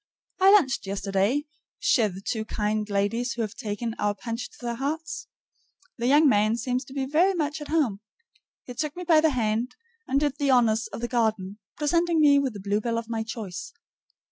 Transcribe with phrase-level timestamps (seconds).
[0.39, 1.45] I lunched yesterday
[1.79, 5.27] CHEZ the two kind ladies who have taken our Punch to their hearts.
[5.99, 7.99] The young man seems to be very much at home.
[8.63, 9.75] He took me by the hand,
[10.07, 13.73] and did the honors of the garden, presenting me with the bluebell of my choice.